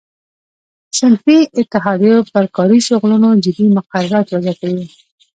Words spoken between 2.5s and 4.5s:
کاري شغلونو جدي مقررات